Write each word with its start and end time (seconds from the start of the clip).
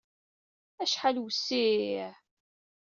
Acḥal 0.83 1.17
wessiɛ! 1.23 2.09